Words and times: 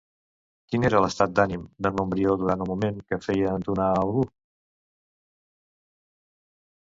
Quin 0.71 0.85
era 0.87 1.01
l'estat 1.03 1.33
d'ànim 1.39 1.65
d'en 1.85 1.93
Montbrió 1.99 2.31
durant 2.43 2.63
el 2.65 2.71
moment 2.71 3.03
que 3.13 3.19
feia 3.27 3.53
entonar 3.59 3.89
a 3.89 3.99
algú? 4.05 4.25